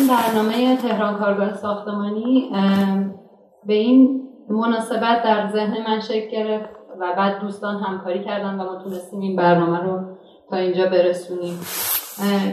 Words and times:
این 0.00 0.08
برنامه 0.08 0.76
تهران 0.76 1.18
کارگاه 1.18 1.54
ساختمانی 1.54 2.50
به 3.66 3.74
این 3.74 4.28
مناسبت 4.48 5.22
در 5.22 5.50
ذهن 5.52 5.84
من 5.86 6.00
شکل 6.00 6.30
گرفت 6.30 6.68
و 7.00 7.14
بعد 7.16 7.40
دوستان 7.40 7.82
همکاری 7.82 8.24
کردن 8.24 8.60
و 8.60 8.64
ما 8.64 8.82
تونستیم 8.82 9.20
این 9.20 9.36
برنامه 9.36 9.78
رو 9.78 10.00
تا 10.50 10.56
اینجا 10.56 10.86
برسونیم. 10.86 11.60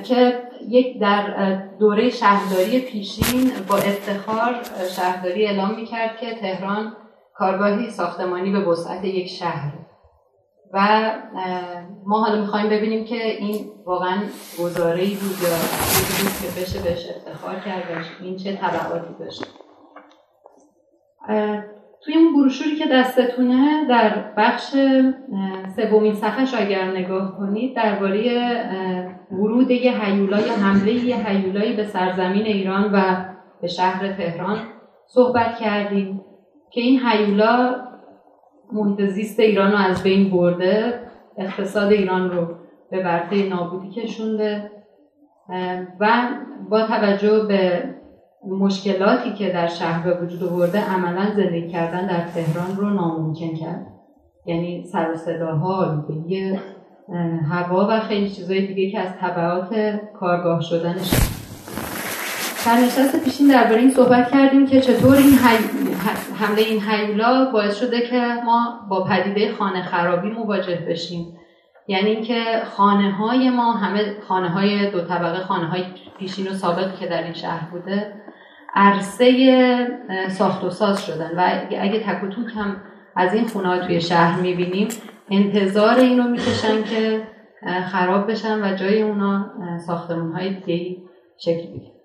که 0.04 0.39
یک 0.70 0.99
در 0.99 1.55
دوره 1.79 2.10
شهرداری 2.10 2.79
پیشین 2.79 3.52
با 3.70 3.75
افتخار 3.75 4.55
شهرداری 4.95 5.45
اعلام 5.45 5.75
می‌کرد 5.75 6.18
که 6.18 6.36
تهران 6.36 6.93
کارگاهی 7.36 7.89
ساختمانی 7.89 8.52
به 8.52 8.59
وسعت 8.59 9.05
یک 9.05 9.27
شهر. 9.27 9.73
و 10.73 11.11
ما 12.05 12.20
حالا 12.20 12.41
می‌خوایم 12.41 12.70
ببینیم 12.70 13.05
که 13.05 13.15
این 13.15 13.71
واقعا 13.86 14.18
گزاره 14.59 15.01
ای 15.01 15.15
بود 15.15 15.38
یا 15.43 15.50
بود 16.20 16.33
که 16.41 16.61
بشه 16.61 16.79
بهش 16.79 17.05
افتخار 17.09 17.55
کرد 17.55 17.83
این 18.21 18.38
چه 18.38 18.55
طبعاتی 18.55 19.14
داشت. 19.19 19.45
توی 22.01 22.15
اون 22.15 22.33
بروشوری 22.33 22.75
که 22.75 22.86
دستتونه 22.92 23.86
در 23.89 24.33
بخش 24.37 24.75
سومین 25.75 26.14
صفحه 26.14 26.61
اگر 26.61 26.86
نگاه 26.86 27.37
کنید 27.37 27.75
درباره 27.75 28.21
ورود 29.31 29.71
یه 29.71 30.06
هیولا 30.06 30.39
یا 30.39 30.54
حمله 30.54 30.93
یه 30.93 31.29
هیولایی 31.29 31.75
به 31.75 31.84
سرزمین 31.84 32.45
ایران 32.45 32.92
و 32.94 33.25
به 33.61 33.67
شهر 33.67 34.14
تهران 34.14 34.58
صحبت 35.08 35.58
کردیم 35.58 36.22
که 36.72 36.81
این 36.81 37.00
هیولا 37.06 37.86
محیط 38.72 39.09
زیست 39.09 39.39
ایران 39.39 39.72
رو 39.72 39.78
از 39.78 40.03
بین 40.03 40.30
برده 40.30 41.00
اقتصاد 41.38 41.92
ایران 41.92 42.31
رو 42.31 42.48
به 42.92 43.03
ورطه 43.03 43.50
نابودی 43.50 43.90
کشونده 43.90 44.72
و 46.00 46.30
با 46.70 46.88
توجه 46.88 47.45
به 47.48 47.84
مشکلاتی 48.48 49.34
که 49.34 49.50
در 49.50 49.67
شهر 49.67 50.03
به 50.03 50.26
وجود 50.26 50.44
آورده 50.44 50.90
عملا 50.90 51.32
زندگی 51.36 51.68
کردن 51.68 52.08
در 52.08 52.28
تهران 52.28 52.78
رو 52.78 52.90
ناممکن 52.90 53.56
کرد. 53.56 53.88
یعنی 54.46 54.84
سر 54.84 55.12
و 55.12 55.16
صداها 55.16 56.04
هوا 57.50 57.88
و 57.90 58.00
خیلی 58.00 58.30
چیزهای 58.30 58.68
دیگه 58.68 58.92
که 58.92 59.00
از 59.00 59.18
طبعات 59.18 60.00
کارگاه 60.20 60.62
شدنش 60.62 61.37
در 62.68 62.78
نشست 62.78 63.23
پیشین 63.23 63.48
درباره 63.48 63.80
این 63.80 63.92
صحبت 63.92 64.32
کردیم 64.32 64.68
که 64.68 64.82
چطور 64.82 65.16
این 65.16 65.34
حمله 66.40 66.62
این 66.62 66.82
حیولا 66.82 67.52
باعث 67.54 67.80
شده 67.80 68.02
که 68.02 68.22
ما 68.46 68.80
با 68.90 69.04
پدیده 69.04 69.54
خانه 69.54 69.82
خرابی 69.82 70.30
مواجه 70.30 70.86
بشیم. 70.90 71.38
یعنی 71.88 72.09
اینکه 72.09 72.44
خانه 72.66 73.12
های 73.12 73.50
ما 73.50 73.72
همه 73.72 74.16
خانه 74.28 74.50
های 74.50 74.92
دو 74.92 75.02
طبقه 75.02 75.40
خانه 75.40 75.68
های 75.68 75.84
پیشین 76.20 76.48
و 76.48 76.54
سابقی 76.54 76.98
که 77.00 77.08
در 77.08 77.24
این 77.24 77.34
شهر 77.34 77.70
بوده 77.72 78.14
عرصه 78.76 79.88
ساخت 80.30 80.64
و 80.64 80.70
ساز 80.70 81.06
شدن. 81.06 81.31
و 81.38 81.50
اگه 81.81 82.00
تک 82.00 82.24
و 82.24 82.28
توک 82.28 82.48
هم 82.56 82.76
از 83.16 83.34
این 83.34 83.48
خونه 83.48 83.88
توی 83.88 84.02
شهر 84.02 84.42
می‌بینیم 84.42 84.88
انتظار 85.31 85.96
اینو 85.96 86.24
می‌کشن 86.24 86.84
که 86.84 87.22
خراب 87.92 88.31
بشن 88.31 88.64
و 88.64 88.76
جای 88.76 89.02
اونا 89.02 89.52
ساختمون 89.88 90.31
های 90.31 90.50
دیگه 90.50 90.98
شکل 91.38 91.68
بگیرن. 91.68 91.97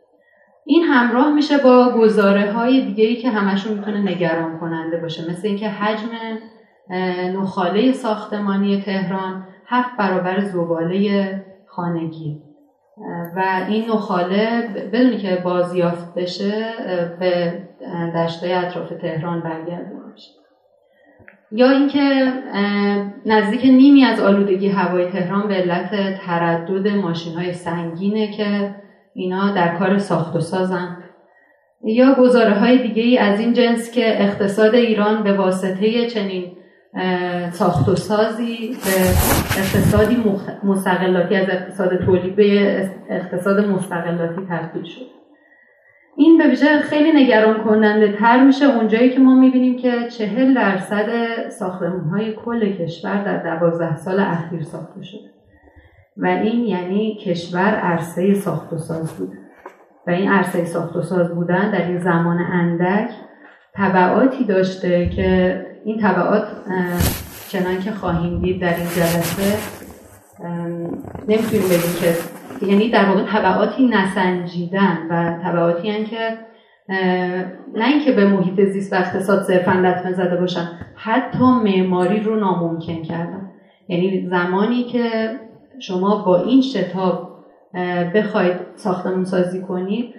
این 0.65 0.83
همراه 0.83 1.35
میشه 1.35 1.59
با 1.59 1.93
گزاره 1.99 2.53
های 2.53 2.81
دیگه 2.81 3.05
ای 3.05 3.17
که 3.17 3.31
همشون 3.31 3.79
می‌تونه 3.79 4.01
نگران 4.01 4.59
کننده 4.59 4.97
باشه. 4.97 5.31
مثل 5.31 5.49
اینکه 5.49 5.69
حجم 5.69 6.09
نخاله 7.41 7.93
ساختمانی 7.93 8.81
تهران 8.81 9.47
هفت 9.67 9.97
برابر 9.97 10.41
زباله 10.41 11.45
خانگی. 11.67 12.43
و 13.37 13.43
این 13.69 13.91
نخاله 13.91 14.69
بدونی 14.93 15.17
که 15.17 15.37
بازیافت 15.45 16.15
بشه 16.15 16.65
به 17.21 17.63
دشتای 18.15 18.53
اطراف 18.53 18.89
تهران 18.89 19.41
برگردون 19.41 20.03
یا 21.55 21.71
اینکه 21.71 22.33
نزدیک 23.27 23.65
نیمی 23.65 24.05
از 24.05 24.21
آلودگی 24.21 24.69
هوای 24.69 25.07
تهران 25.07 25.49
به 25.49 25.55
علت 25.55 26.19
تردد 26.19 26.89
ماشین 26.89 27.35
های 27.35 27.53
سنگینه 27.53 28.33
که 28.33 28.75
اینا 29.15 29.55
در 29.55 29.77
کار 29.79 29.99
ساخت 29.99 30.37
و 30.37 30.41
سازن. 30.41 30.97
یا 31.85 32.15
گزاره 32.15 32.55
های 32.55 32.79
دیگه 32.79 33.03
ای 33.03 33.19
از 33.19 33.41
این 33.41 33.53
جنس 33.53 33.93
که 33.93 34.23
اقتصاد 34.23 34.75
ایران 34.75 35.23
به 35.23 35.33
واسطه 35.33 36.07
چنین 36.07 36.53
ساخت 37.51 37.89
و 37.89 37.97
سازی 37.97 38.69
به 38.85 39.01
اقتصادی 39.61 40.17
مستقلاتی 40.65 41.35
از 41.37 41.49
اقتصاد 41.49 42.05
تولید 42.05 42.37
به 42.37 42.91
اقتصاد 43.11 43.67
مستقلاتی 43.67 44.47
تبدیل 44.51 44.85
شد. 44.85 45.07
این 46.17 46.39
به 46.39 46.49
ویژه 46.49 46.79
خیلی 46.79 47.25
نگران 47.25 47.65
کننده 47.65 48.13
تر 48.13 48.45
میشه 48.45 48.65
اونجایی 48.65 49.11
که 49.11 49.21
ما 49.21 49.35
می‌بینیم 49.35 49.77
که 49.77 50.09
چهل 50.09 50.55
درصد 50.55 51.09
ساختمون 51.49 52.01
های 52.01 52.33
کل 52.33 52.73
کشور 52.73 53.25
در 53.25 53.57
دوازده 53.57 53.97
سال 53.97 54.21
اخیر 54.21 54.63
ساخته 54.63 55.03
شده. 55.03 55.42
و 56.17 56.27
این 56.27 56.65
یعنی 56.65 57.19
کشور 57.25 57.75
عرصه 57.75 58.35
ساخت 58.35 58.73
و 58.73 58.79
ساز 58.79 59.17
بود. 59.17 59.33
و 60.07 60.11
این 60.11 60.29
عرصه 60.29 60.65
ساخت 60.65 60.97
و 60.97 61.03
ساز 61.03 61.35
بودن 61.35 61.71
در 61.71 61.87
این 61.87 61.99
زمان 61.99 62.39
اندک 62.39 63.11
طبعاتی 63.75 64.45
داشته 64.45 65.09
که 65.09 65.61
این 65.85 66.01
طبعات 66.01 66.45
چنان 67.49 67.79
که 67.79 67.91
خواهیم 67.91 68.41
دید 68.41 68.61
در 68.61 68.75
این 68.77 68.87
جلسه 68.87 69.59
نمی‌تونیم 71.29 71.65
بگیم 71.65 71.95
که 72.01 72.15
یعنی 72.67 72.91
در 72.91 73.05
واقع 73.05 73.23
طبعاتی 73.25 73.89
نسنجیدن 73.89 74.99
و 75.11 75.43
طبعاتی 75.43 75.91
هن 75.91 76.05
که 76.05 76.39
نه 77.75 77.89
اینکه 77.89 78.13
به 78.13 78.27
محیط 78.27 78.61
زیست 78.61 78.93
و 78.93 78.97
اقتصاد 78.97 79.43
صرفا 79.43 79.73
لطمه 79.73 80.13
زده 80.13 80.37
باشن 80.37 80.69
حتی 80.95 81.45
معماری 81.45 82.21
رو 82.21 82.37
ناممکن 82.37 83.03
کردن. 83.03 83.51
یعنی 83.89 84.29
زمانی 84.31 84.85
که 84.85 85.31
شما 85.83 86.25
با 86.25 86.43
این 86.43 86.63
شتاب 86.63 87.33
بخواید 88.15 88.57
ساختمون 88.75 89.25
سازی 89.25 89.61
کنید 89.61 90.15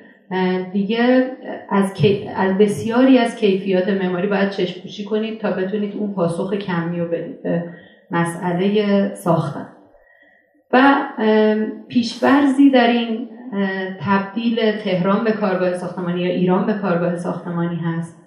دیگه 0.74 1.32
از, 1.70 1.94
از 2.36 2.58
بسیاری 2.58 3.18
از 3.18 3.36
کیفیات 3.36 3.90
معماری 3.90 4.28
باید 4.28 4.50
چشم 4.50 4.82
پوشی 4.82 5.06
کنید 5.06 5.40
تا 5.40 5.52
بتونید 5.52 5.96
اون 5.96 6.14
پاسخ 6.14 6.54
کمی 6.54 7.00
رو 7.00 7.08
بدید 7.08 7.44
به 7.44 7.64
مسئله 8.12 9.16
ساختن. 9.16 9.68
و 10.74 11.06
پیشورزی 11.88 12.70
در 12.70 12.88
این 12.88 13.30
تبدیل 14.00 14.72
تهران 14.72 15.24
به 15.24 15.32
کارگاه 15.32 15.74
ساختمانی 15.74 16.22
یا 16.22 16.32
ایران 16.32 16.66
به 16.66 16.74
کارگاه 16.74 17.16
ساختمانی 17.16 17.76
هست 17.76 18.18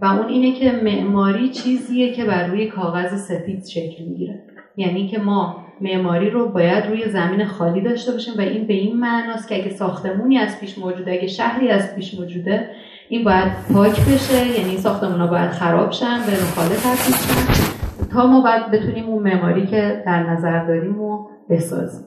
و 0.00 0.04
اون 0.06 0.28
اینه 0.28 0.52
که 0.52 0.72
معماری 0.72 1.48
چیزیه 1.48 2.12
که 2.12 2.24
بر 2.24 2.46
روی 2.46 2.66
کاغذ 2.66 3.14
سفید 3.14 3.66
شکل 3.66 4.04
می‌گیره. 4.04 4.42
یعنی 4.76 5.08
که 5.08 5.18
ما 5.18 5.67
معماری 5.80 6.30
رو 6.30 6.48
باید 6.48 6.86
روی 6.86 7.08
زمین 7.08 7.44
خالی 7.44 7.80
داشته 7.80 8.12
باشیم 8.12 8.34
و 8.38 8.40
این 8.40 8.66
به 8.66 8.74
این 8.74 8.96
معناست 8.96 9.48
که 9.48 9.54
اگه 9.54 9.70
ساختمونی 9.70 10.38
از 10.38 10.60
پیش 10.60 10.78
موجوده 10.78 11.12
اگه 11.12 11.26
شهری 11.26 11.68
از 11.68 11.94
پیش 11.94 12.14
موجوده 12.14 12.70
این 13.08 13.24
باید 13.24 13.52
پاک 13.74 14.00
بشه 14.00 14.46
یعنی 14.46 14.70
این 14.70 14.78
ساختمون 14.78 15.20
ها 15.20 15.26
باید 15.26 15.50
خراب 15.50 15.90
شن 15.90 16.18
به 16.26 16.32
نخاله 16.32 16.76
تبدیل 16.76 17.14
شن 17.14 18.08
تا 18.12 18.26
ما 18.26 18.40
باید 18.40 18.70
بتونیم 18.70 19.04
اون 19.04 19.22
معماری 19.22 19.66
که 19.66 20.02
در 20.06 20.30
نظر 20.30 20.64
داریم 20.64 20.94
رو 20.94 21.30
بسازیم. 21.50 22.04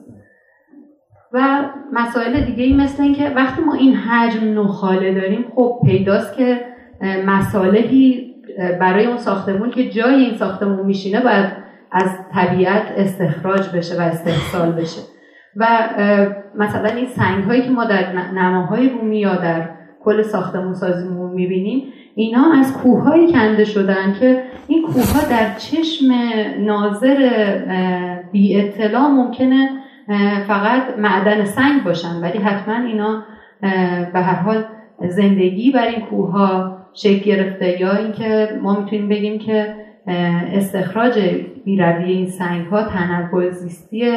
و 1.32 1.64
مسائل 1.92 2.44
دیگه 2.44 2.64
ای 2.64 2.72
مثل 2.72 3.02
اینکه 3.02 3.28
وقتی 3.28 3.62
ما 3.62 3.74
این 3.74 3.94
حجم 3.94 4.60
نخاله 4.60 5.14
داریم 5.14 5.44
خب 5.54 5.80
پیداست 5.86 6.36
که 6.36 6.60
مصالحی 7.26 8.34
برای 8.80 9.06
اون 9.06 9.16
ساختمون 9.16 9.70
که 9.70 9.90
جای 9.90 10.14
این 10.14 10.36
ساختمون 10.36 10.86
میشینه 10.86 11.20
باید 11.20 11.61
طبیعت 12.34 12.82
استخراج 12.96 13.68
بشه 13.76 13.98
و 13.98 14.00
استحصال 14.00 14.72
بشه. 14.72 15.00
و 15.56 15.66
مثلا 16.54 16.88
این 16.88 17.06
سنگ 17.06 17.44
هایی 17.44 17.62
که 17.62 17.70
ما 17.70 17.84
در 17.84 18.12
نماهای 18.12 18.88
رومی 18.88 19.18
یا 19.18 19.34
در 19.34 19.68
کل 20.04 20.22
ساختمون 20.22 20.74
سازیمون 20.74 21.32
می‌بینیم 21.32 21.82
اینا 22.14 22.52
از 22.60 22.76
کوههایی 22.76 23.32
کنده 23.32 23.64
شدن 23.64 24.16
که 24.20 24.42
این 24.66 24.82
کوه 24.82 25.30
در 25.30 25.54
چشم 25.58 26.06
ناظر 26.58 27.30
بی 28.32 28.60
اطلاع 28.60 29.08
ممکنه 29.08 29.68
فقط 30.46 30.82
معدن 30.98 31.44
سنگ 31.44 31.84
باشن. 31.84 32.20
ولی 32.22 32.38
حتما 32.38 32.74
اینا 32.86 33.24
به 34.12 34.20
هر 34.20 34.34
حال 34.34 34.64
زندگی 35.08 35.70
بر 35.70 35.86
این 35.86 36.00
کوه 36.00 36.32
ها 36.32 36.78
شکل 36.94 37.24
گرفته 37.24 37.80
یا 37.80 37.96
اینکه 37.96 38.48
ما 38.62 38.80
می‌تونیم 38.80 39.08
بگیم 39.08 39.38
که 39.38 39.74
استخراج 40.06 41.18
بیروی 41.64 42.12
این 42.12 42.26
سنگ 42.26 42.66
ها 42.66 42.82
تنوع 42.82 43.50
زیستی 43.50 44.10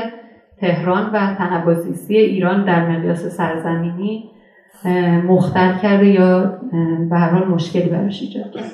تهران 0.57 1.09
و 1.13 1.35
تنوع 1.35 1.73
زیستی 1.73 2.17
ایران 2.17 2.65
در 2.65 2.89
مقیاس 2.89 3.25
سرزمینی 3.25 4.31
مختل 5.27 5.77
کرده 5.77 6.07
یا 6.07 6.59
به 7.09 7.19
حال 7.19 7.47
مشکلی 7.47 7.89
براش 7.89 8.21
ایجاد 8.21 8.51
کرده. 8.51 8.67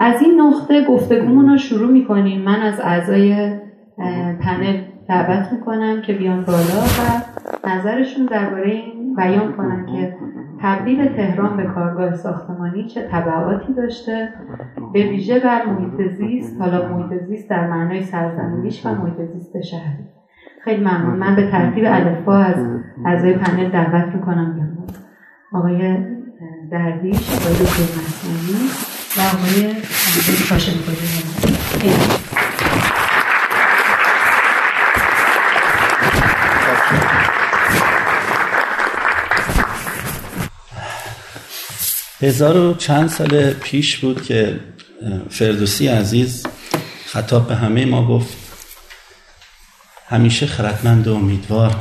از 0.00 0.22
این 0.22 0.40
نقطه 0.40 0.84
گفتگومون 0.84 1.48
رو 1.48 1.56
شروع 1.56 1.90
می‌کنیم. 1.90 2.40
من 2.40 2.60
از 2.60 2.80
اعضای 2.80 3.52
پنل 4.40 4.80
دعوت 5.08 5.52
می‌کنم 5.52 6.02
که 6.02 6.12
بیان 6.12 6.44
بالا 6.44 6.82
و 6.98 7.68
نظرشون 7.68 8.26
درباره 8.26 8.70
این 8.70 9.14
بیان 9.16 9.52
کنن 9.52 9.86
که 9.86 10.16
تبدیل 10.62 11.08
تهران 11.08 11.56
به 11.56 11.62
کارگاه 11.62 12.14
ساختمانی 12.14 12.86
چه 12.86 13.08
تبعاتی 13.12 13.74
داشته؟ 13.74 14.28
به 14.92 15.02
ویژه 15.02 15.40
بر 15.40 15.66
محیط 15.66 16.12
زیست 16.12 16.60
حالا 16.60 16.88
محیط 16.88 17.22
زیست 17.22 17.50
در 17.50 17.70
معنای 17.70 18.02
سرزمینیش 18.02 18.86
و 18.86 18.94
محیط 18.94 19.30
زیست 19.32 19.60
شهری. 19.60 20.04
خیلی 20.64 20.80
ممنون. 20.80 21.18
من 21.18 21.36
به 21.36 21.50
ترتیب 21.50 21.84
الفا 21.86 22.36
از 22.36 22.66
اعضای 23.04 23.34
پنل 23.34 23.68
دعوت 23.68 24.14
می‌کنم 24.14 24.52
بیان 24.54 24.70
آقای 25.52 25.98
دردیش 26.70 27.32
آقای 27.32 27.52
دکتر 27.52 27.82
مسئولی 27.82 28.68
و 29.16 29.20
آقای 29.20 29.74
کاشم 30.48 30.72
هزار 42.22 42.56
و 42.56 42.74
چند 42.74 43.08
سال 43.08 43.52
پیش 43.52 43.96
بود 43.96 44.22
که 44.22 44.60
فردوسی 45.30 45.88
عزیز 45.88 46.46
خطاب 47.06 47.48
به 47.48 47.56
همه 47.56 47.84
ما 47.84 48.06
گفت 48.06 48.36
همیشه 50.08 50.46
خردمند 50.46 51.08
و 51.08 51.14
امیدوار 51.14 51.76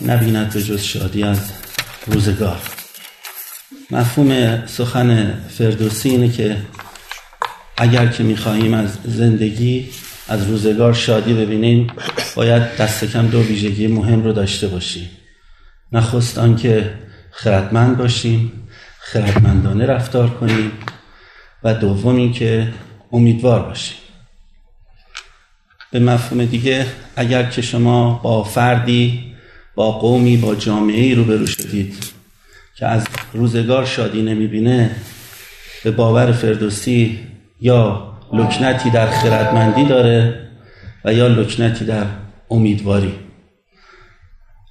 نبیند 0.00 0.52
به 0.52 0.62
جز 0.62 0.82
شادی 0.82 1.22
از 1.22 1.40
روزگار. 2.06 2.60
مفهوم 3.90 4.62
سخن 4.66 5.40
فردوسی 5.48 6.08
اینه 6.08 6.28
که 6.28 6.56
اگر 7.76 8.06
که 8.06 8.22
می‌خواهیم 8.22 8.74
از 8.74 8.98
زندگی 9.04 9.88
از 10.28 10.46
روزگار 10.50 10.94
شادی 10.94 11.34
ببینیم 11.34 11.86
باید 12.34 12.76
دست 12.76 13.04
کم 13.04 13.26
دو 13.26 13.42
ویژگی 13.42 13.86
مهم 13.86 14.24
رو 14.24 14.32
داشته 14.32 14.68
باشیم. 14.68 15.10
نخست 15.92 16.38
آنکه 16.38 16.94
خردمند 17.30 17.96
باشیم 17.96 18.65
خردمندانه 19.12 19.86
رفتار 19.86 20.30
کنیم 20.30 20.72
و 21.64 21.74
دوم 21.74 22.32
که 22.32 22.72
امیدوار 23.12 23.62
باشیم. 23.62 23.96
به 25.90 26.00
مفهوم 26.00 26.44
دیگه 26.44 26.86
اگر 27.16 27.42
که 27.42 27.62
شما 27.62 28.20
با 28.22 28.42
فردی 28.42 29.34
با 29.74 29.92
قومی 29.92 30.36
با 30.36 30.54
جامعه 30.54 31.00
ای 31.00 31.14
روبرو 31.14 31.46
شدید 31.46 31.96
که 32.76 32.86
از 32.86 33.06
روزگار 33.32 33.84
شادی 33.84 34.22
نمی‌بینه 34.22 34.96
به 35.84 35.90
باور 35.90 36.32
فردوسی 36.32 37.18
یا 37.60 38.12
لکنتی 38.32 38.90
در 38.90 39.10
خردمندی 39.10 39.84
داره 39.84 40.48
و 41.04 41.12
یا 41.12 41.28
لکنتی 41.28 41.84
در 41.84 42.06
امیدواری. 42.50 43.14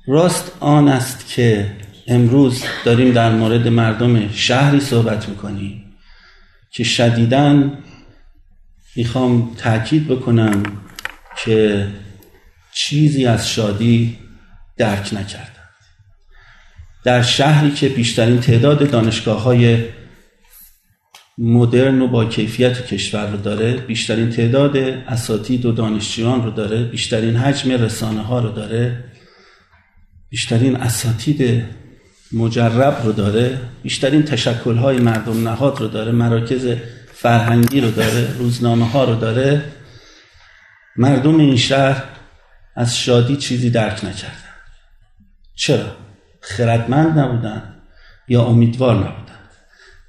راست 0.08 0.52
آن 0.60 0.88
است 0.88 1.28
که 1.28 1.72
امروز 2.08 2.64
داریم 2.86 3.12
در 3.12 3.32
مورد 3.32 3.68
مردم 3.68 4.30
شهری 4.32 4.80
صحبت 4.80 5.30
می‌کنیم 5.30 5.84
که 6.72 6.84
شدیدن 6.84 7.78
می‌خوام 8.96 9.56
تاکید 9.58 10.08
بکنم 10.08 10.64
که 11.44 11.88
چیزی 12.74 13.26
از 13.26 13.50
شادی 13.50 14.18
درک 14.78 15.14
نکردن 15.14 15.50
در 17.04 17.22
شهری 17.22 17.72
که 17.72 17.90
بیشترین 17.90 18.40
تعداد 18.40 18.90
دانشگاه 18.90 19.42
های 19.42 19.84
مدرن 21.38 22.02
و 22.02 22.08
با 22.08 22.26
کیفیت 22.26 22.86
کشور 22.88 23.32
رو 23.32 23.38
داره 23.38 23.74
بیشترین 23.74 24.30
تعداد 24.30 24.78
اساتید 24.78 25.66
و 25.66 25.72
دانشجویان 25.72 26.44
رو 26.44 26.52
داره 26.52 26.84
بیشترین 26.84 27.36
حجم 27.36 27.72
رسانه 27.72 28.22
ها 28.22 28.40
رو 28.40 28.50
داره 28.50 29.04
بیشترین 30.30 30.76
اساتید 30.76 31.66
مجرب 32.34 33.02
رو 33.04 33.12
داره 33.12 33.60
بیشترین 33.84 34.24
تشکل 34.24 34.76
های 34.76 34.98
مردم 34.98 35.48
نهاد 35.48 35.80
رو 35.80 35.88
داره 35.88 36.12
مراکز 36.12 36.68
فرهنگی 37.14 37.82
رو 37.82 37.92
داره 37.92 38.38
روزنامه 38.38 38.90
ها 38.90 39.04
رو 39.04 39.16
داره. 39.16 39.64
مردم 40.96 41.40
این 41.40 41.58
شهر 41.58 42.04
از 42.76 42.98
شادی 42.98 43.36
چیزی 43.36 43.70
درک 43.70 44.06
نکردن. 44.06 44.56
چرا؟ 45.56 45.86
خردمند 46.42 47.20
نبودن 47.20 47.76
یا 48.28 48.44
امیدوار 48.44 48.96
نبودن. 48.96 49.40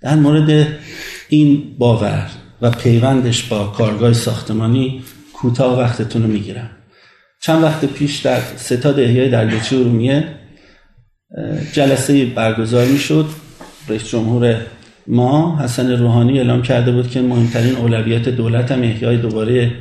در 0.00 0.14
مورد 0.14 0.68
این 1.28 1.76
باور 1.78 2.30
و 2.62 2.70
پیوندش 2.70 3.42
با 3.42 3.66
کارگاه 3.66 4.12
ساختمانی 4.12 5.04
کوتاه 5.32 5.78
وقتتون 5.78 6.22
رو 6.22 6.28
می‌گیرم. 6.28 6.70
چند 7.40 7.62
وقت 7.62 7.84
پیش 7.84 8.16
در 8.16 8.40
ستاد 8.56 9.00
احیای 9.00 9.30
دریاچه 9.30 9.76
ارومیه 9.76 10.34
جلسه 11.72 12.24
برگزار 12.26 12.84
می‌شد 12.86 13.26
رئیس 13.88 14.08
جمهور 14.08 14.56
ما 15.06 15.58
حسن 15.62 15.90
روحانی 15.90 16.38
اعلام 16.38 16.62
کرده 16.62 16.92
بود 16.92 17.10
که 17.10 17.20
مهمترین 17.20 17.76
اولویت 17.76 18.28
دولت 18.28 18.72
هم 18.72 18.82
احیای 18.82 19.16
دوباره 19.16 19.72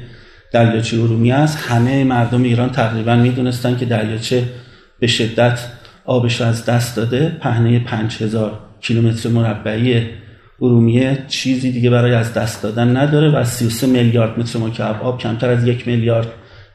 دریاچه 0.52 1.02
ارومیه 1.02 1.36
است. 1.36 1.58
همه 1.68 2.04
مردم 2.04 2.44
ایران 2.44 2.70
تقریبا 2.70 3.16
می‌دونستن 3.16 3.78
که 3.78 3.86
دریاچه 3.86 4.44
به 5.00 5.08
شدت 5.08 5.60
آبش 6.06 6.42
از 6.42 6.66
دست 6.66 6.96
داده. 6.96 7.38
پهنه 7.42 7.80
5000 7.80 8.60
کیلومتر 8.82 9.30
مربعی 9.30 10.02
ارومیه 10.62 11.18
چیزی 11.28 11.72
دیگه 11.72 11.90
برای 11.90 12.14
از 12.14 12.34
دست 12.34 12.64
دادن 12.64 12.98
نداره 12.98 13.30
و 13.30 13.44
33 13.44 13.88
میلیارد 13.88 14.40
متر 14.40 14.60
مکعب 14.60 15.04
آب 15.04 15.22
کمتر 15.22 15.50
از 15.50 15.68
یک 15.68 15.88
میلیارد 15.88 16.28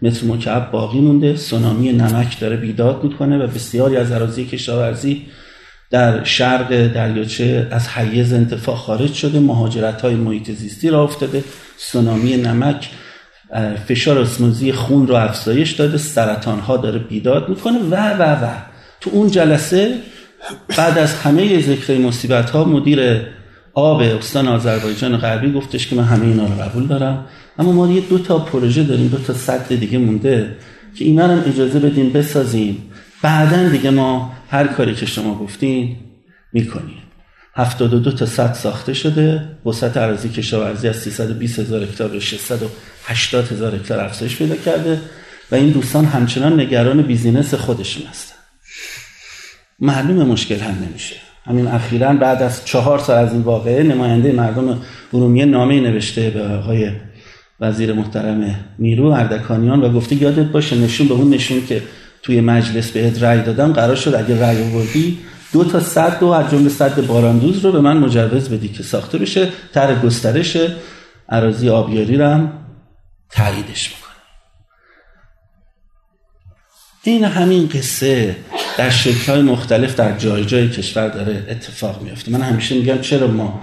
متر 0.02 0.26
مکعب 0.26 0.70
باقی 0.70 1.00
مونده. 1.00 1.36
سونامی 1.36 1.92
نمک 1.92 2.40
داره 2.40 2.56
بیداد 2.56 3.04
می‌کنه 3.04 3.38
و 3.38 3.46
بسیاری 3.46 3.96
از 3.96 4.12
اراضی 4.12 4.44
کشاورزی 4.44 5.22
در 5.90 6.24
شرق 6.24 6.86
دریاچه 6.86 7.68
از 7.70 7.88
حیز 7.88 8.32
انتفاع 8.32 8.76
خارج 8.76 9.12
شده. 9.12 9.40
مهاجرت 9.40 10.00
های 10.00 10.14
محیط 10.14 10.50
زیستی 10.50 10.90
را 10.90 11.02
افتاده. 11.02 11.44
سونامی 11.76 12.36
نمک 12.36 12.88
فشار 13.88 14.18
اسموزی 14.18 14.72
خون 14.72 15.06
رو 15.06 15.14
افزایش 15.14 15.70
داده. 15.72 15.98
سرطان 15.98 16.58
ها 16.58 16.76
داره 16.76 16.98
بیداد 16.98 17.48
می‌کنه 17.48 17.78
و 17.78 17.94
و 17.94 18.44
و. 18.44 18.48
تو 19.00 19.10
اون 19.12 19.30
جلسه 19.30 19.94
بعد 20.76 20.98
از 20.98 21.14
همه 21.14 21.60
ذکر 21.60 21.98
مصیبت 21.98 22.50
ها 22.50 22.64
مدیر 22.64 23.20
آب 23.74 24.00
استان 24.00 24.48
آذربایجان 24.48 25.16
غربی 25.16 25.52
گفتش 25.52 25.88
که 25.88 25.96
من 25.96 26.04
همه 26.04 26.26
اینا 26.26 26.46
رو 26.46 26.62
قبول 26.62 26.86
دارم. 26.86 27.26
اما 27.60 27.72
ما 27.72 27.92
یه 27.92 28.00
دو 28.00 28.18
تا 28.18 28.38
پروژه 28.38 28.82
داریم 28.82 29.08
دو 29.08 29.18
تا 29.18 29.34
سد 29.34 29.68
دیگه 29.68 29.98
مونده 29.98 30.56
که 30.94 31.04
اینا 31.04 31.34
رو 31.34 31.48
اجازه 31.48 31.78
بدیم 31.78 32.12
بسازیم. 32.12 32.82
بعدا 33.22 33.68
دیگه 33.68 33.90
ما 33.90 34.32
هر 34.50 34.66
کاری 34.66 34.94
که 34.94 35.06
شما 35.06 35.34
گفتین 35.34 35.96
می‌کنیم. 36.52 36.98
72 37.54 38.12
تا 38.12 38.26
سد 38.26 38.52
ساخته 38.52 38.94
شده. 38.94 39.48
وسط 39.66 39.96
عراضی 39.96 40.28
کشاورزی 40.28 40.88
از 40.88 40.96
320 40.96 41.58
هزار 41.58 41.82
هکتار 41.82 42.08
به 42.08 42.20
680 42.20 43.52
هزار 43.52 43.74
هکتار 43.74 44.00
افزایش 44.00 44.36
پیدا 44.36 44.56
کرده 44.56 45.00
و 45.52 45.54
این 45.54 45.70
دوستان 45.70 46.04
همچنان 46.04 46.60
نگران 46.60 47.02
بیزینس 47.02 47.54
خودشون 47.54 48.06
هستن. 48.06 48.34
معلوم 49.80 50.26
مشکل 50.26 50.56
حل 50.56 50.74
نمیشه. 50.88 51.16
همین 51.44 51.66
اخیرا 51.66 52.12
بعد 52.12 52.42
از 52.42 52.64
چهار 52.64 52.98
سال 52.98 53.18
از 53.18 53.32
این 53.32 53.42
واقعه 53.42 53.82
نماینده 53.82 54.32
مردم 54.32 54.82
ارومیه 55.14 55.44
نامه 55.44 55.80
نوشته 55.80 56.30
به 56.30 56.42
آقای 56.42 56.90
وزیر 57.60 57.92
محترم 57.92 58.54
نیرو 58.78 59.06
اردکانیان 59.06 59.80
و 59.80 59.92
گفته 59.92 60.22
یادت 60.22 60.46
باشه 60.46 60.76
نشون 60.76 61.08
به 61.08 61.14
اون 61.14 61.30
نشون 61.30 61.66
که 61.66 61.82
توی 62.22 62.40
مجلس 62.40 62.90
بهت 62.90 63.22
رأی 63.22 63.42
دادم 63.42 63.72
قرار 63.72 63.96
شد 63.96 64.14
اگه 64.14 64.40
رأی 64.40 64.62
آوردی 64.62 65.18
دو 65.52 65.64
تا 65.64 65.80
صد 65.80 66.22
و 66.22 66.26
از 66.26 66.50
جمله 66.50 66.68
صد 66.68 67.06
باراندوز 67.06 67.64
رو 67.64 67.72
به 67.72 67.80
من 67.80 67.96
مجوز 67.96 68.48
بدی 68.48 68.68
که 68.68 68.82
ساخته 68.82 69.18
بشه 69.18 69.48
تر 69.72 69.94
گسترش 69.94 70.56
عراضی 71.28 71.68
آبیاری 71.68 72.16
رو 72.16 72.26
هم 72.26 72.52
تاییدش 73.30 73.88
می‌کنه 73.88 74.00
این 77.02 77.24
همین 77.24 77.68
قصه 77.68 78.36
در 78.78 78.90
های 79.26 79.42
مختلف 79.42 79.94
در 79.94 80.18
جای 80.18 80.44
جای 80.44 80.68
کشور 80.68 81.08
داره 81.08 81.46
اتفاق 81.48 82.02
میفته 82.02 82.32
من 82.32 82.40
همیشه 82.40 82.74
میگم 82.74 82.98
چرا 82.98 83.26
ما 83.26 83.60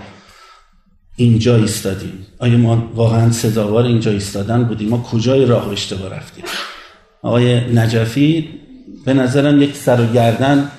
اینجا 1.19 1.55
ایستادیم 1.55 2.25
آیا 2.39 2.57
ما 2.57 2.91
واقعا 2.95 3.31
سزاوار 3.31 3.85
اینجا 3.85 4.11
ایستادن 4.11 4.63
بودیم؟ 4.63 4.89
ما 4.89 5.03
کجای 5.03 5.45
راه 5.45 5.69
اشتباه 5.69 6.15
رفتیم؟ 6.15 6.43
آقای 7.21 7.59
نجفی 7.73 8.49
به 9.05 9.13
نظرم 9.13 9.61
یک 9.61 9.75
سر 9.75 10.01
و 10.01 10.13
گردن 10.13 10.71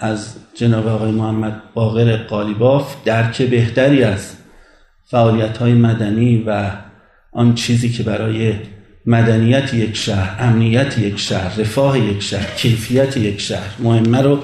از 0.00 0.34
جناب 0.54 0.86
آقای 0.86 1.10
محمد 1.10 1.62
باقر 1.74 2.16
قالیباف 2.16 2.96
درک 3.04 3.42
بهتری 3.42 4.04
از 4.04 4.32
فعالیت 5.10 5.58
های 5.58 5.72
مدنی 5.72 6.44
و 6.46 6.70
آن 7.32 7.54
چیزی 7.54 7.88
که 7.88 8.02
برای 8.02 8.54
مدنیت 9.06 9.74
یک 9.74 9.96
شهر 9.96 10.36
امنیت 10.44 10.98
یک 10.98 11.18
شهر 11.18 11.60
رفاه 11.60 11.98
یک 11.98 12.22
شهر 12.22 12.54
کیفیت 12.56 13.16
یک 13.16 13.40
شهر 13.40 13.74
مهمه 13.78 14.22
رو 14.22 14.38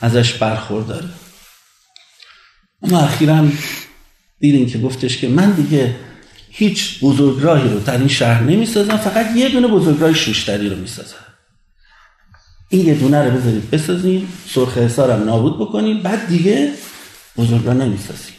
ازش 0.00 0.32
برخورداره. 0.32 1.08
اما 2.82 3.00
اخیرا 3.00 3.44
دیدیم 4.42 4.66
که 4.66 4.78
گفتش 4.78 5.18
که 5.18 5.28
من 5.28 5.50
دیگه 5.50 5.96
هیچ 6.50 7.00
بزرگراهی 7.00 7.68
رو 7.68 7.80
در 7.80 7.98
این 7.98 8.08
شهر 8.08 8.42
نمی‌سازن 8.42 8.96
فقط 8.96 9.36
یه 9.36 9.48
دونه 9.48 9.68
بزرگراه 9.68 10.12
شوشتری 10.12 10.68
رو 10.68 10.76
می‌سازن 10.76 11.16
این 12.68 12.86
یه 12.86 12.94
دونه 12.94 13.24
رو 13.24 13.30
بذارید 13.30 13.70
بسازیم 13.70 14.28
سرخ 14.48 14.78
حسارم 14.78 15.24
نابود 15.24 15.58
بکنیم 15.58 16.02
بعد 16.02 16.28
دیگه 16.28 16.72
بزرگراه 17.36 17.74
نمی‌سازیم. 17.74 18.34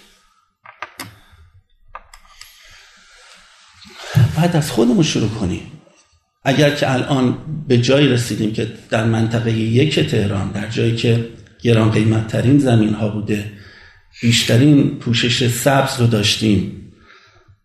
بعد 4.37 4.55
از 4.55 4.71
خودمون 4.71 5.03
شروع 5.03 5.29
کنیم. 5.29 5.71
اگر 6.43 6.75
که 6.75 6.91
الان 6.91 7.37
به 7.67 7.77
جایی 7.77 8.07
رسیدیم 8.07 8.53
که 8.53 8.67
در 8.89 9.05
منطقه 9.05 9.51
یک 9.51 9.99
تهران 9.99 10.51
در 10.51 10.69
جایی 10.69 10.95
که 10.95 11.29
گران 11.61 11.91
قیمت 11.91 12.27
ترین 12.27 12.59
زمین 12.59 12.93
ها 12.93 13.09
بوده 13.09 13.51
بیشترین 14.21 14.99
پوشش 14.99 15.47
سبز 15.47 15.99
رو 15.99 16.07
داشتیم. 16.07 16.91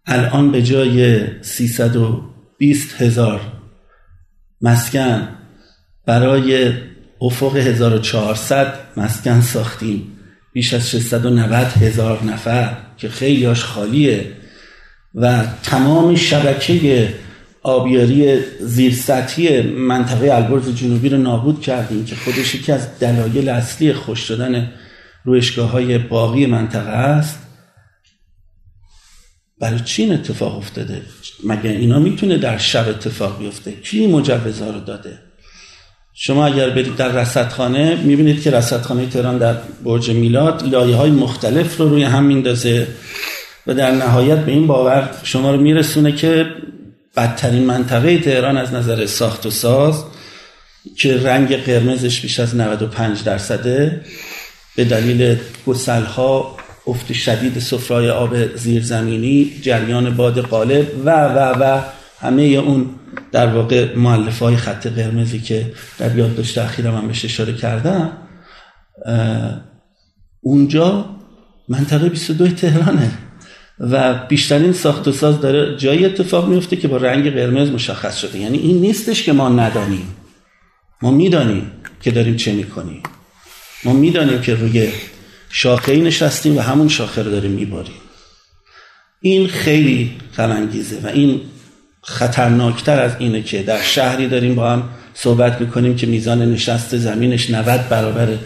الان 0.07 0.52
به 0.52 0.62
جای 0.62 1.21
320 1.43 3.02
هزار 3.02 3.40
مسکن 4.61 5.28
برای 6.07 6.73
افق 7.21 7.57
1400 7.57 8.75
مسکن 8.97 9.40
ساختیم. 9.40 10.12
بیش 10.52 10.75
از 10.75 10.90
690 10.90 11.67
هزار 11.67 12.25
نفر 12.25 12.76
که 12.97 13.09
خیلیاش 13.09 13.64
خالیه 13.64 14.33
و 15.14 15.45
تمام 15.62 16.17
شبکه 16.17 17.14
آبیاری 17.62 18.38
زیرسطحی 18.61 19.62
منطقه 19.62 20.35
البرز 20.35 20.75
جنوبی 20.75 21.09
رو 21.09 21.19
نابود 21.19 21.61
کردیم 21.61 22.05
که 22.05 22.17
خودش 22.17 22.55
یکی 22.55 22.73
از 22.73 22.99
دلایل 22.99 23.49
اصلی 23.49 23.93
خوش 23.93 24.21
شدن 24.21 24.73
روشگاه 25.25 25.71
های 25.71 25.99
باقی 25.99 26.47
منطقه 26.47 26.91
است. 26.91 27.39
برای 29.61 29.81
چی 29.81 30.03
این 30.03 30.13
اتفاق 30.13 30.57
افتاده؟ 30.57 31.03
مگه 31.45 31.71
اینا 31.71 31.99
می‌تونه 31.99 32.39
در 32.39 32.59
شب 32.59 32.89
اتفاق 32.89 33.39
بیفته؟ 33.39 33.73
کی 33.73 34.07
مجوزها 34.07 34.71
رو 34.71 34.81
داده؟ 34.81 35.19
شما 36.15 36.47
اگر 36.47 36.71
برید 36.71 36.97
در 36.97 37.09
رصدخانه 37.09 37.97
می‌بینید 37.97 38.43
که 38.43 38.51
رصدخانه 38.51 39.07
تهران 39.07 39.39
در 39.39 39.55
برج 39.85 40.11
میلاد 40.11 40.69
لایه 40.69 40.97
های 40.97 41.11
مختلف 41.11 41.77
رو 41.77 41.89
روی 41.89 42.03
هم 42.03 42.25
میندازه 42.25 42.89
و 43.67 43.75
در 43.75 43.91
نهایت 43.91 44.39
به 44.39 44.53
این 44.53 44.67
باور 44.67 45.11
شما 45.23 45.51
رو 45.51 45.61
میرسونه 45.61 46.13
که 46.13 46.47
بدترین 47.17 47.65
منطقه 47.65 48.19
تهران 48.19 48.57
از 48.57 48.73
نظر 48.73 49.07
ساخت 49.07 49.47
و 49.47 49.51
ساز 49.51 50.05
که 50.97 51.17
رنگ 51.17 51.57
قرمزش 51.57 52.21
بیش 52.21 52.41
از 52.41 52.57
95 52.57 53.25
درصده 53.25 54.01
به 54.79 54.85
دلیل 54.85 55.37
گسلها 55.67 56.57
افت 56.87 57.13
شدید 57.13 57.59
سفرای 57.59 58.11
آب 58.11 58.57
زیرزمینی 58.57 59.53
جریان 59.63 60.17
باد 60.17 60.39
قالب 60.39 60.87
و 61.05 61.11
و 61.11 61.39
و 61.39 61.81
همه 62.21 62.43
اون 62.43 62.87
در 63.33 63.47
واقع 63.47 63.95
معلف 63.97 64.39
های 64.39 64.57
خط 64.57 64.87
قرمزی 64.87 65.41
که 65.41 65.73
در 65.99 66.19
یادداشت 66.19 66.59
اخیرم 66.59 66.95
من 66.95 67.07
بهش 67.07 67.25
اشاره 67.25 67.53
کردم 67.53 68.13
اونجا 70.41 71.05
منطقه 71.69 72.09
22 72.09 72.49
تهرانه 72.49 73.11
و 73.81 74.15
بیشترین 74.29 74.73
ساخت 74.73 75.09
و 75.09 75.13
ساز 75.13 75.41
داره 75.41 75.77
جایی 75.77 76.05
اتفاق 76.05 76.49
میفته 76.49 76.77
که 76.77 76.89
با 76.89 76.97
رنگ 76.97 77.31
قرمز 77.31 77.71
مشخص 77.71 78.17
شده. 78.17 78.39
یعنی 78.39 78.59
این 78.59 78.81
نیستش 78.81 79.23
که 79.23 79.33
ما 79.33 79.49
ندانیم. 79.49 80.15
ما 81.03 81.11
می‌دانیم 81.11 81.71
که 82.01 82.11
داریم 82.11 82.37
چه 82.37 82.53
می‌کنیم. 82.53 83.03
ما 83.85 83.93
می‌دانیم 83.93 84.41
که 84.41 84.55
روی 84.55 84.93
شاخه 85.51 85.93
ای 85.93 86.01
نشستیم 86.01 86.57
و 86.57 86.61
همون 86.61 86.89
شاخه 86.89 87.23
رو 87.23 87.31
داریم 87.31 87.51
میباریم. 87.51 87.95
این 89.21 89.49
خیلی 89.49 90.17
غمانگیزه 90.37 91.01
و 91.03 91.07
این 91.07 91.41
خطرناکتر 92.03 93.01
از 93.01 93.13
اینه 93.19 93.43
که 93.43 93.63
در 93.63 93.83
شهری 93.83 94.29
داریم 94.29 94.55
با 94.55 94.71
هم 94.71 94.89
صحبت 95.15 95.61
می‌کنیم 95.61 95.97
که 95.97 96.07
میزان 96.07 96.53
نشست 96.53 96.97
زمینش 96.97 97.51
90 97.51 97.89
برابر 97.89 98.37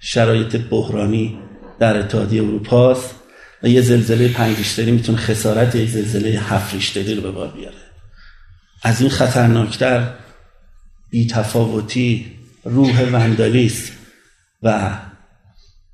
شرایط 0.00 0.56
بحرانی 0.56 1.38
در 1.78 1.98
اتحادیه 1.98 2.42
اروپاست 2.42 3.14
و 3.62 3.68
یه 3.68 3.80
زلزله 3.80 4.28
پنج 4.28 4.56
ریشتری 4.56 4.90
می‌تونه 4.90 5.18
خسارت 5.18 5.74
یک 5.74 5.88
زلزله 5.88 6.28
هفت 6.28 6.74
ریشتری 6.74 7.14
رو 7.14 7.22
به 7.22 7.30
بار 7.30 7.48
بیاره. 7.48 7.76
از 8.82 9.00
این 9.00 9.10
خطرناکتر 9.10 10.14
بیتفاوتی 11.10 12.26
روح 12.64 13.02
وندالیست 13.02 13.92
و 14.62 14.90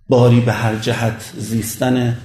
باری 0.09 0.41
به 0.41 0.53
هر 0.53 0.77
جهت 0.77 1.33
زیستن 1.39 2.17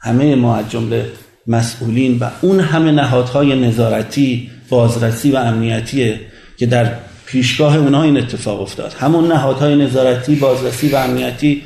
همه 0.00 0.34
ما 0.34 0.56
از 0.56 0.70
جمله 0.70 1.06
مسئولین 1.46 2.18
و 2.18 2.30
اون 2.40 2.60
همه 2.60 2.92
نهادهای 2.92 3.60
نظارتی 3.60 4.50
بازرسی 4.68 5.30
و 5.30 5.36
امنیتیه 5.36 6.20
که 6.58 6.66
در 6.66 6.92
پیشگاه 7.26 7.76
اونها 7.76 8.02
این 8.02 8.16
اتفاق 8.16 8.60
افتاد. 8.60 8.92
همون 9.00 9.32
نهادهای 9.32 9.76
نظارتی 9.76 10.34
بازرسی 10.34 10.88
و 10.88 10.96
امنیتی 10.96 11.62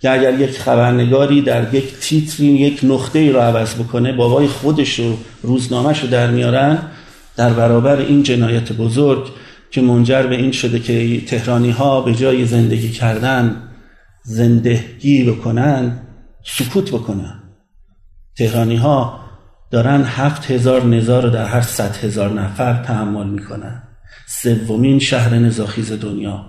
که 0.00 0.10
اگر 0.10 0.40
یک 0.40 0.58
خبرنگاری 0.58 1.42
در 1.42 1.74
یک 1.74 1.98
تیتری 2.00 2.46
یک 2.46 2.80
نقطه 2.82 3.18
ای 3.18 3.32
رو 3.32 3.40
عوض 3.40 3.74
بکنه 3.74 4.12
بابای 4.12 4.46
خودش 4.46 5.00
و 5.00 5.16
روزنامهش 5.42 6.00
رو 6.00 6.08
در 6.08 6.30
میارن 6.30 6.78
در 7.36 7.52
برابر 7.52 7.96
این 7.96 8.22
جنایت 8.22 8.72
بزرگ 8.72 9.28
که 9.70 9.80
منجر 9.80 10.22
به 10.22 10.36
این 10.36 10.52
شده 10.52 10.78
که 10.78 11.20
تهرانی 11.20 11.70
ها 11.70 12.00
به 12.00 12.14
جای 12.14 12.46
زندگی 12.46 12.90
کردن 12.90 13.69
زندگی 14.30 15.24
بکنن 15.24 15.98
سکوت 16.44 16.90
بکنن. 16.90 17.42
تهرانی 18.36 18.76
ها 18.76 19.20
دارن 19.70 20.04
هفت 20.04 20.50
هزار 20.50 20.84
نزار 20.84 21.22
رو 21.22 21.30
در 21.30 21.44
هر 21.44 21.60
صد 21.60 21.96
هزار 21.96 22.30
نفر 22.40 22.82
تحمل 22.82 23.26
می‌کنن. 23.26 23.82
سومین 24.42 24.98
شهر 24.98 25.34
نزاخیز 25.34 25.92
دنیا. 25.92 26.46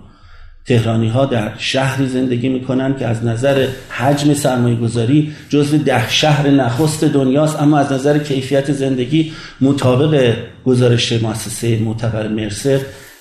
تهرانی 0.65 1.09
ها 1.09 1.25
در 1.25 1.57
شهری 1.57 2.07
زندگی 2.07 2.49
می‌کنن 2.49 2.95
که 2.95 3.07
از 3.07 3.25
نظر 3.25 3.67
حجم 3.89 4.33
سرمایه 4.33 4.75
گذاری 4.75 5.33
جزو 5.49 5.77
ده 5.77 6.09
شهر 6.09 6.49
نخست 6.49 7.03
دنیاست 7.03 7.61
اما 7.61 7.77
از 7.77 7.91
نظر 7.91 8.19
کیفیت 8.19 8.71
زندگی 8.71 9.33
مطابق 9.61 10.35
گزارش 10.65 11.11
مؤسسه 11.11 11.79
معتبر 11.79 12.27
مرسر 12.27 12.79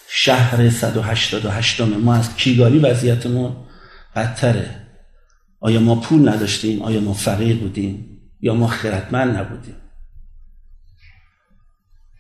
شهر 0.09 0.71
188 0.71 1.81
ما 1.81 2.14
از 2.14 2.37
کیگالی 2.37 2.79
وضعیتمون 2.79 3.52
بدتره. 4.17 4.87
آیا 5.61 5.81
ما 5.81 5.95
پول 5.95 6.29
نداشتیم؟ 6.29 6.83
آیا 6.83 7.00
ما 7.00 7.12
فقیر 7.12 7.57
بودیم؟ 7.57 8.21
یا 8.40 8.55
ما 8.55 8.67
خردمند 8.67 9.37
نبودیم؟ 9.37 9.76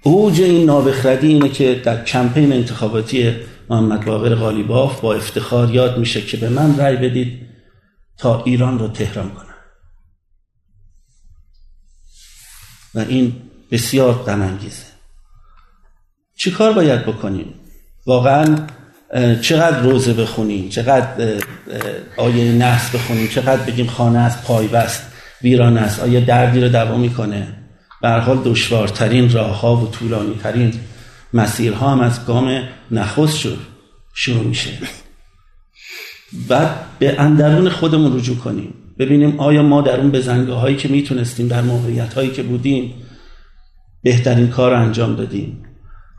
اوج 0.02 0.40
این 0.40 0.66
نابخردی 0.66 1.26
اینه 1.26 1.48
که 1.48 1.74
در 1.84 2.04
کمپین 2.04 2.52
انتخاباتی 2.52 3.36
محمد 3.70 4.04
باقر 4.04 4.34
غالیباف 4.34 5.00
با 5.00 5.14
افتخار 5.14 5.74
یاد 5.74 5.98
میشه 5.98 6.20
که 6.20 6.36
به 6.36 6.48
من 6.48 6.76
رأی 6.78 6.96
بدید 6.96 7.40
تا 8.16 8.42
ایران 8.42 8.78
رو 8.78 8.88
تهران 8.88 9.30
کنم. 9.30 9.46
و 12.94 12.98
این 12.98 13.42
بسیار 13.70 14.14
غم 14.14 14.42
انگیزه 14.42 14.84
چی 16.36 16.50
کار 16.50 16.72
باید 16.72 17.06
بکنیم؟ 17.06 17.54
واقعا 18.06 18.66
چقدر 19.40 19.80
روزه 19.80 20.12
بخونیم 20.12 20.68
چقدر 20.68 21.34
آیه 22.16 22.52
نحس 22.52 22.94
بخونیم 22.94 23.28
چقدر 23.28 23.62
بگیم 23.62 23.86
خانه 23.86 24.18
از 24.18 24.42
پای 24.42 24.66
بست 24.68 25.02
ویران 25.42 25.78
است 25.78 26.00
آیا 26.00 26.20
دردی 26.20 26.60
رو 26.60 26.68
دوا 26.68 26.96
می‌کنه؟ 26.96 27.46
به 28.02 28.08
حال 28.10 28.38
دشوارترین 28.44 29.32
راه 29.32 29.60
ها 29.60 29.76
و 29.76 29.86
طولانی 29.90 30.34
ترین 30.42 30.72
مسیرها 31.34 31.92
هم 31.92 32.00
از 32.00 32.26
گام 32.26 32.62
نخست 32.90 33.36
شد 33.36 33.58
شروع 34.14 34.44
میشه. 34.44 34.70
بعد 36.48 36.70
به 36.98 37.20
اندرون 37.20 37.68
خودمون 37.68 38.16
رجوع 38.16 38.36
کنیم. 38.36 38.74
ببینیم 38.98 39.40
آیا 39.40 39.62
ما 39.62 39.80
در 39.80 40.00
اون 40.00 40.10
بزنگاه 40.10 40.60
هایی 40.60 40.76
که 40.76 40.88
می‌تونستیم 40.88 41.48
در 41.48 41.62
موقعیت 41.62 42.14
هایی 42.14 42.30
که 42.30 42.42
بودیم 42.42 42.94
بهترین 44.02 44.48
کار 44.48 44.70
رو 44.70 44.82
انجام 44.82 45.16
دادیم. 45.16 45.62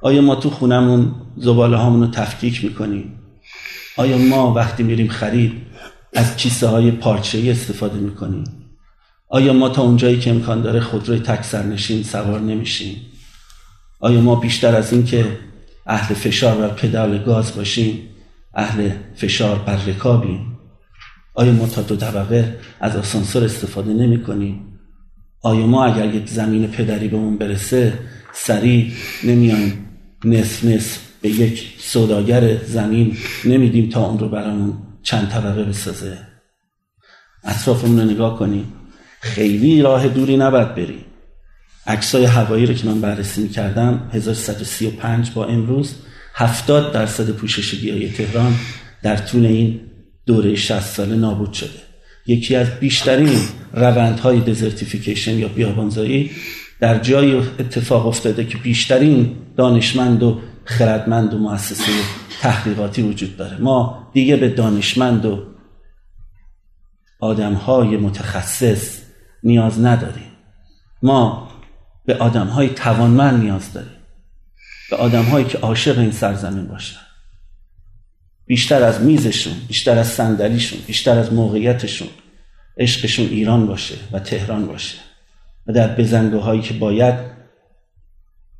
آیا 0.01 0.22
ما 0.22 0.36
تو 0.36 0.50
خونمون 0.50 1.15
زباله 1.38 1.77
هامون 1.77 2.01
رو 2.01 2.08
تفکیک 2.08 2.63
می‌کنیم؟ 2.63 3.20
آیا 3.98 4.17
ما 4.17 4.53
وقتی 4.53 4.84
میریم 4.84 5.08
خرید 5.08 5.53
از 6.13 6.38
کیسه 6.38 6.67
های 6.67 6.91
پارچه 6.91 7.51
استفاده 7.51 8.00
می‌کنیم؟ 8.00 8.43
آیا 9.27 9.53
ما 9.53 9.70
تا 9.70 9.81
اونجایی 9.81 10.20
که 10.20 10.29
امکان 10.29 10.62
داره 10.62 10.79
خودروی 10.79 11.20
تک 11.20 11.43
سرنشین 11.43 12.03
سوار 12.03 12.39
نمیشیم؟ 12.39 12.98
آیا 14.00 14.22
ما 14.22 14.36
بیشتر 14.36 14.75
از 14.75 14.93
این 14.93 15.05
که 15.05 15.38
اهل 15.86 16.15
فشار 16.15 16.58
بر 16.58 16.67
پدال 16.67 17.24
گاز 17.24 17.55
باشیم 17.55 18.00
اهل 18.53 18.89
فشار 19.15 19.60
بر 19.60 19.75
رکابیم؟ 19.75 20.58
آیا 21.34 21.51
ما 21.51 21.67
تا 21.67 21.81
دو 21.81 21.96
طبقه 21.96 22.60
از 22.79 22.96
آسانسور 22.96 23.43
استفاده 23.43 23.93
نمی 23.93 24.24
کنیم 24.24 24.79
آیا 25.41 25.67
ما 25.67 25.86
اگر 25.86 26.15
یک 26.15 26.29
زمین 26.29 26.67
پدری 26.67 27.08
بهمون 27.08 27.38
برسه 27.38 27.93
سریع 28.34 28.91
نمیایم 29.24 29.91
نصف 30.25 30.63
نصف 30.63 31.00
به 31.22 31.30
یک 31.30 31.74
سوداگر 31.78 32.58
زمین 32.58 33.18
نمیدیم 33.46 33.90
تا 33.90 34.06
اون 34.06 34.20
رو 34.20 34.30
برامون 34.30 34.74
چند 35.04 35.30
طبقه 35.30 35.63
بسازه. 35.63 36.18
اطرافمون 37.44 38.00
رو 38.00 38.06
نگاه 38.06 38.40
کنیم 38.40 38.74
خیلی 39.22 39.82
راه 39.82 40.08
دوری 40.08 40.38
نباید 40.38 40.75
بریم 40.75 41.06
عکسای 41.88 42.25
هوایی 42.25 42.66
رو 42.66 42.74
که 42.74 42.88
من 42.88 43.01
بررسی 43.01 43.48
کردم 43.48 44.10
1135 44.13 45.32
با 45.32 45.46
امروز 45.46 45.96
70 46.34 46.94
درصد 46.94 47.30
پوشش 47.30 47.75
گیاهی 47.75 48.10
تهران 48.10 48.56
در 49.04 49.18
طول 49.18 49.46
این 49.46 49.80
دوره 50.25 50.56
60 50.56 50.80
ساله 50.80 51.16
نابود 51.16 51.54
شده. 51.54 51.80
یکی 52.28 52.56
از 52.56 52.68
بیشترین 52.80 53.40
روندهای 53.74 54.40
دزرتیفیکیشن 54.40 55.40
یا 55.40 55.48
بیابانزایی 55.48 56.32
در 56.82 57.00
جای 57.00 57.36
اتفاق 57.36 58.08
افتاده 58.08 58.46
که 58.46 58.58
بیشترین 58.58 59.36
دانشمند 59.58 60.24
و 60.24 60.42
خردمند 60.66 61.34
و 61.34 61.38
مؤسسه 61.38 61.92
تحقیقاتی 62.42 63.02
وجود 63.02 63.38
داره. 63.38 63.58
ما 63.58 64.10
دیگه 64.14 64.36
به 64.36 64.50
دانشمند 64.50 65.26
و 65.26 65.44
آدمهای 67.20 67.98
متخصص 67.98 69.02
نیاز 69.44 69.86
نداریم. 69.86 70.32
ما 71.04 71.52
به 72.06 72.16
آدمهای 72.16 72.70
توانمند 72.70 73.44
نیاز 73.44 73.74
داریم. 73.74 73.98
به 74.90 74.96
آدمهایی 74.96 75.46
که 75.46 75.58
عاشق 75.58 76.00
این 76.00 76.12
سرزمین 76.12 76.68
باشن. 76.68 77.00
بیشتر 78.46 78.84
از 78.84 79.02
میزشون 79.02 79.54
بیشتر 79.68 79.98
از 79.98 80.08
صندلیشون 80.08 80.80
بیشتر 80.88 81.20
از 81.20 81.34
موقعیتشون 81.34 82.08
عشقشون 82.78 83.26
ایران 83.26 83.68
باشه 83.68 83.96
و 84.12 84.20
تهران 84.20 84.66
باشه. 84.66 85.11
و 85.68 85.74
در 85.74 85.96
بزنگاه 85.96 86.62
که 86.62 86.74
باید 86.74 87.15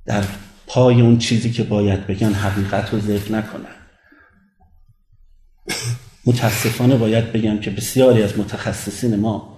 در 0.06 0.24
پای 0.68 1.02
اون 1.02 1.18
چیزی 1.18 1.52
که 1.52 1.64
باید 1.64 2.08
بگن 2.08 2.34
حقیقت 2.34 2.94
رو 2.94 3.00
ذکر 3.00 3.32
نکنن. 3.32 3.76
متاسفانه 6.26 6.96
باید 6.96 7.32
بگم 7.32 7.60
که 7.60 7.70
بسیاری 7.72 8.24
از 8.24 8.40
متخصصین 8.40 9.16
ما 9.16 9.58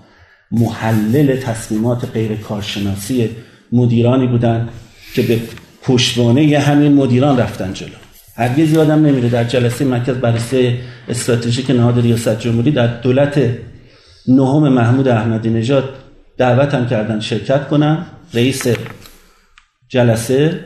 محلل 0.51 1.37
تصمیمات 1.37 2.05
غیر 2.05 2.35
کارشناسی 2.35 3.29
مدیرانی 3.71 4.27
بودند 4.27 4.69
که 5.13 5.21
به 5.21 5.39
پشتوانه 5.81 6.59
همین 6.59 6.93
مدیران 6.93 7.37
رفتن 7.37 7.73
جلو. 7.73 7.89
هرگز 8.35 8.73
یادم 8.73 9.05
نمیره 9.05 9.29
در 9.29 9.43
جلسه 9.43 9.85
مرکز 9.85 10.15
بررسی 10.15 10.79
استراتژیک 11.09 11.69
نهاد 11.69 11.99
ریاست 11.99 12.39
جمهوری 12.39 12.71
در 12.71 12.87
دولت 12.87 13.41
نهم 14.27 14.69
محمود 14.69 15.07
احمدی 15.07 15.49
نژاد 15.49 16.02
دعوتم 16.37 16.87
کردن 16.87 17.19
شرکت 17.19 17.67
کنم. 17.67 18.05
رئیس 18.33 18.67
جلسه 19.89 20.59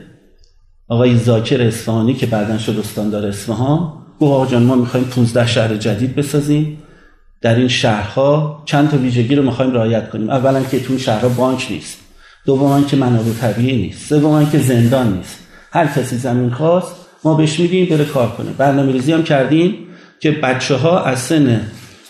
آقای 0.87 1.17
زاکر 1.17 1.61
اصفهانی 1.61 2.13
که 2.13 2.25
بعدا 2.25 2.57
شد 2.57 2.79
استاندار 2.79 3.25
اصفهان 3.25 3.93
گفت 4.19 4.31
آقا 4.31 4.45
جان 4.45 4.63
ما 4.63 4.75
می‌خوایم 4.75 5.05
15 5.05 5.47
شهر 5.47 5.75
جدید 5.75 6.15
بسازیم. 6.15 6.83
در 7.41 7.55
این 7.55 7.67
شهرها 7.67 8.63
چند 8.65 8.89
تا 8.89 8.97
ویژگی 8.97 9.35
رو 9.35 9.43
می‌خوایم 9.43 9.73
رعایت 9.73 10.09
کنیم. 10.09 10.29
اولا 10.29 10.63
که 10.63 10.79
تو 10.79 10.97
شهرها 10.97 11.29
بانک 11.29 11.67
نیست. 11.69 11.97
دوما 12.45 12.81
که 12.81 12.97
منابع 12.97 13.31
طبیعی 13.41 13.77
نیست. 13.77 14.09
سوما 14.09 14.43
که 14.43 14.59
زندان 14.59 15.13
نیست. 15.13 15.39
هر 15.71 15.87
کسی 15.87 16.17
زمین 16.17 16.49
خواست 16.49 16.95
ما 17.23 17.33
بهش 17.33 17.59
میدیم 17.59 17.85
بره 17.85 18.05
کار 18.05 18.29
کنه. 18.29 18.51
برنامه 18.57 18.91
ریزی 18.91 19.13
هم 19.13 19.23
کردیم 19.23 19.75
که 20.19 20.31
بچه 20.31 20.75
ها 20.75 21.03
از 21.03 21.19
سن 21.19 21.61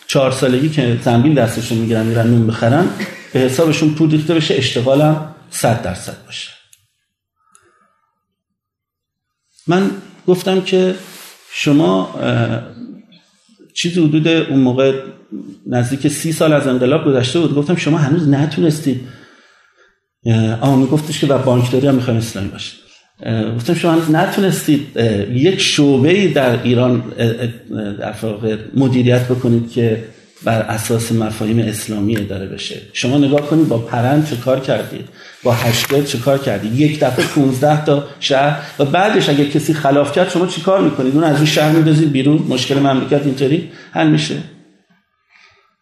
چهار 0.07 0.31
سالگی 0.31 0.69
که 0.69 0.97
زنبیل 1.03 1.33
دستشون 1.33 1.77
می‌گیرن 1.77 2.05
میرن 2.05 2.27
نون 2.27 2.47
بخرن 2.47 2.85
به 3.33 3.39
حسابشون 3.39 3.93
پول 3.93 4.11
ریخته 4.11 4.33
بشه 4.33 4.55
اشتغالم 4.55 5.35
صد 5.49 5.81
درصد 5.81 6.25
باشه. 6.25 6.49
من 9.67 9.91
گفتم 10.27 10.61
که 10.61 10.95
شما 11.53 12.19
چیزی 13.73 14.03
حدود 14.03 14.27
اون 14.27 14.59
موقع 14.59 15.01
نزدیک 15.67 16.07
سی 16.07 16.31
سال 16.31 16.53
از 16.53 16.67
انقلاب 16.67 17.05
گذشته 17.05 17.39
بود. 17.39 17.55
گفتم 17.55 17.75
شما 17.75 17.97
هنوز 17.97 18.27
نتونستید. 18.29 19.07
آقا 20.61 20.75
میگفتش 20.75 21.19
که 21.19 21.27
و 21.27 21.37
بانکداری 21.37 21.87
هم 21.87 21.95
می‌خوایم 21.95 22.19
اسلامی 22.19 22.49
باشه 22.49 22.77
گفتم 23.55 23.73
شما 23.73 23.91
هنوز 23.91 24.11
نتونستید 24.11 24.97
یک 25.31 25.59
شعبه 25.59 26.27
در 26.27 26.63
ایران 26.63 26.99
در 27.99 28.15
مدیریت 28.75 29.27
بکنید 29.27 29.71
که 29.71 30.03
بر 30.43 30.61
اساس 30.61 31.11
مفاهیم 31.11 31.59
اسلامی 31.59 32.17
اداره 32.17 32.45
بشه. 32.45 32.81
شما 32.93 33.17
نگاه 33.17 33.41
کنید 33.41 33.67
با 33.67 33.77
پرند 33.77 34.29
چه 34.29 34.35
کار 34.35 34.59
کردید؟ 34.59 35.09
با 35.43 35.53
هشتگ 35.53 36.05
چه 36.05 36.17
کار 36.17 36.37
کردید؟ 36.37 36.79
یک 36.79 36.99
دفعه 36.99 37.25
15 37.25 37.85
تا 37.85 38.03
شهر 38.19 38.61
و 38.79 38.85
بعدش 38.85 39.29
اگه 39.29 39.45
کسی 39.45 39.73
خلاف 39.73 40.11
کرد 40.11 40.29
شما 40.29 40.47
چی 40.47 40.61
کار 40.61 40.81
می‌کنید؟ 40.81 41.15
اون 41.15 41.23
از 41.23 41.35
این 41.35 41.45
شهر 41.45 41.71
میدازید 41.71 42.11
بیرون؟ 42.11 42.37
مشکل 42.49 42.79
مملکت 42.79 43.25
اینطوری؟ 43.25 43.69
حل 43.91 44.07
میشه. 44.07 44.35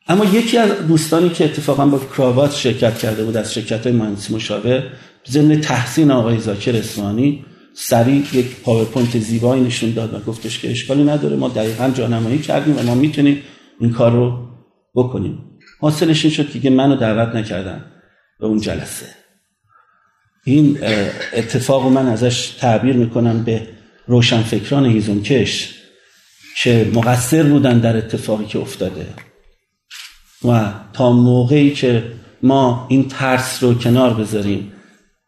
اما 0.07 0.25
یکی 0.25 0.57
از 0.57 0.69
دوستانی 0.87 1.29
که 1.29 1.45
اتفاقا 1.45 1.85
با 1.85 2.01
کراوات 2.17 2.55
شرکت 2.55 2.97
کرده 2.97 3.23
بود 3.23 3.37
از 3.37 3.53
شرکت 3.53 3.87
های 3.87 3.95
مهندسی 3.95 4.33
مشابه 4.33 4.83
ضمن 5.29 5.61
تحسین 5.61 6.11
آقای 6.11 6.39
ذاکر 6.39 6.75
اسمانی 6.75 7.45
سریع 7.73 8.23
یک 8.33 8.45
پاورپوینت 8.63 9.19
زیبایی 9.19 9.63
نشون 9.63 9.91
داد 9.91 10.13
و 10.13 10.19
گفتش 10.19 10.59
که 10.59 10.71
اشکالی 10.71 11.03
نداره 11.03 11.35
ما 11.35 11.49
دقیقا 11.49 11.89
جانمایی 11.89 12.39
کردیم 12.39 12.77
و 12.77 12.83
ما 12.83 12.95
می‌تونیم 12.95 13.41
این 13.79 13.91
کار 13.91 14.11
رو 14.11 14.44
بکنیم. 14.95 15.39
حاصلش 15.79 16.25
این 16.25 16.33
شد 16.33 16.61
که 16.61 16.69
منو 16.69 16.95
دعوت 16.95 17.35
نکردن 17.35 17.85
به 18.39 18.45
اون 18.45 18.59
جلسه. 18.59 19.05
این 20.45 20.79
اتفاق 21.33 21.87
من 21.87 22.07
ازش 22.07 22.49
تعبیر 22.49 22.95
می‌کنم 22.95 23.43
به 23.43 23.67
روشنفکران 24.07 24.85
هیزمکش 24.85 25.75
که 26.63 26.91
مقصر 26.93 27.43
بودن 27.43 27.79
در 27.79 27.97
اتفاقی 27.97 28.45
که 28.45 28.59
افتاده. 28.59 29.07
و 30.45 30.71
تا 30.93 31.11
موقعی 31.11 31.71
که 31.71 32.03
ما 32.43 32.87
این 32.89 33.07
ترس 33.07 33.63
رو 33.63 33.73
کنار 33.73 34.13
بذاریم 34.13 34.71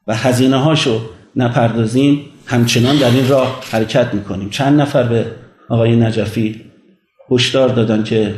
و 0.08 0.15
هزینه 0.15 0.58
هاشو 0.58 1.01
نپردازیم 1.36 2.25
همچنان 2.45 2.97
در 2.97 3.10
این 3.10 3.27
راه 3.27 3.63
حرکت 3.71 4.13
می‌کنیم. 4.13 4.49
چند 4.49 4.82
نفر 4.82 5.03
به 5.03 5.32
آقای 5.69 5.95
نجفی 5.95 6.62
هشدار 7.32 7.69
دادن 7.69 8.03
که 8.03 8.36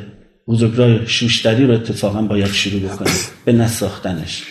بزرگراه 0.49 1.05
شوشتری 1.05 1.65
رو 1.65 1.73
اتفاقا 1.73 2.21
باید 2.21 2.51
شروع 2.51 2.81
بکنیم. 2.81 3.19
به 3.45 3.53
نساختنش. 3.53 4.43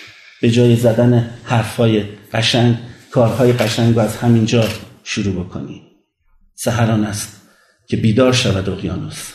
به 0.42 0.50
جای 0.50 0.76
زدن 0.76 1.30
حرفای 1.44 2.04
قشنگ 2.32 2.78
کارهای 3.10 3.52
قشنگ 3.52 3.94
رو 3.94 4.00
از 4.00 4.16
همینجا 4.16 4.68
شروع 5.04 5.44
بکنیم. 5.44 5.82
سهران 6.54 7.04
است 7.04 7.40
که 7.88 7.96
بیدار 7.96 8.32
شود 8.32 8.68
اقیانوس. 8.68 9.32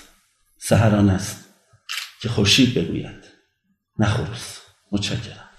سهران 0.58 1.10
است 1.10 1.46
که 2.22 2.30
خورشید 2.30 2.74
بگوید. 2.74 3.24
نخورست 4.00 4.62
متشکرم. 4.92 5.50